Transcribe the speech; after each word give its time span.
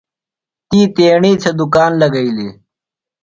تی 0.69 0.79
تیݨی 0.95 1.31
تھےۡ 1.41 1.55
دُکان 1.59 1.91
لگئیلیۡ۔ 2.01 2.53